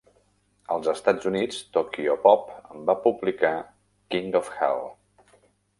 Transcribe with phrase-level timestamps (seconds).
[0.75, 2.49] Als Estats Units, Tokyopop
[2.89, 3.55] va publicar
[4.15, 4.85] "King of Hell".